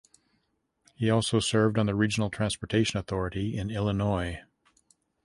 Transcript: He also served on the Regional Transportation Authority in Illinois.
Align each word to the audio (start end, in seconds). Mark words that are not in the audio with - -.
He 0.95 1.11
also 1.11 1.39
served 1.39 1.77
on 1.77 1.85
the 1.85 1.93
Regional 1.93 2.31
Transportation 2.31 2.97
Authority 2.97 3.55
in 3.55 3.69
Illinois. 3.69 4.41